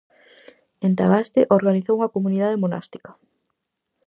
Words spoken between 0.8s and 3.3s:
En Tagaste organizou unha comunidade monástica.